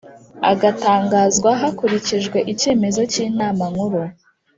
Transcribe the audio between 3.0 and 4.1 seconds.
cy Inama Nkuru